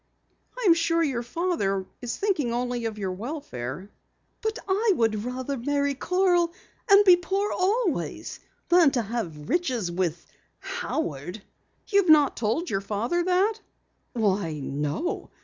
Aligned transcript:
"I 0.57 0.63
am 0.65 0.73
sure 0.73 1.03
your 1.03 1.21
father 1.21 1.85
thinks 2.03 2.39
only 2.45 2.85
of 2.85 2.97
your 2.97 3.11
welfare." 3.11 3.91
"But 4.41 4.57
I 4.67 4.93
would 4.95 5.23
rather 5.25 5.57
marry 5.57 5.93
Carl 5.93 6.53
and 6.89 7.05
be 7.05 7.15
poor 7.17 7.51
always 7.51 8.39
than 8.69 8.89
to 8.93 9.01
have 9.03 9.47
riches 9.47 9.91
with 9.91 10.25
Howard." 10.57 11.43
"You've 11.87 12.09
not 12.09 12.35
told 12.35 12.67
your 12.67 12.81
father 12.81 13.21
that?" 13.23 13.61
"Why, 14.13 14.59
no. 14.59 15.29